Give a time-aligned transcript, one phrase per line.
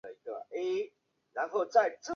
[0.01, 0.01] 碱韭为葱科葱
[1.71, 2.09] 属的植物。